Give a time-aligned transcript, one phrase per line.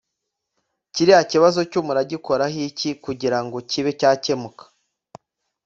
[0.93, 4.63] kiriya kibazo cyo muragikoraho iki kugira ngo kibe cyakemuka